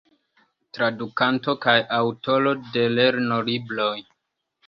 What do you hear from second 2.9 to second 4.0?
lernolibroj.